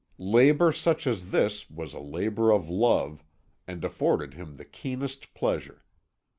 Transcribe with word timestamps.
Labour 0.17 0.71
such 0.71 1.05
as 1.05 1.29
this 1.29 1.69
was 1.69 1.93
a 1.93 1.99
labour 1.99 2.49
of 2.51 2.67
love, 2.67 3.23
and 3.67 3.85
afforded 3.85 4.33
him 4.33 4.55
the 4.57 4.65
keenest 4.65 5.35
pleasure. 5.35 5.83